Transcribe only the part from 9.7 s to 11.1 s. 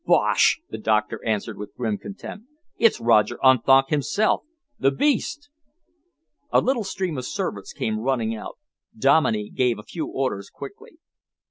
a few orders quickly.